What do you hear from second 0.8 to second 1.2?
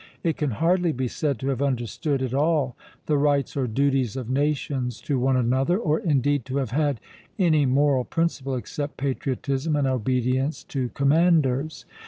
be